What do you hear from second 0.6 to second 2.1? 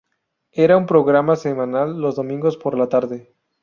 un programa semanal